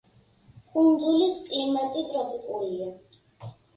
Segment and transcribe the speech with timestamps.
[0.77, 2.89] კუნძულის კლიმატი ტროპიკულია.